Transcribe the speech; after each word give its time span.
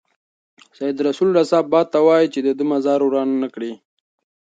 سید 0.77 0.97
رسول 1.07 1.29
رسا 1.37 1.59
باد 1.71 1.87
ته 1.93 1.99
وايي 2.07 2.27
چې 2.33 2.39
د 2.43 2.49
ده 2.57 2.63
مزار 2.71 2.99
وران 3.03 3.29
نه 3.43 3.47
کړي. 3.53 3.73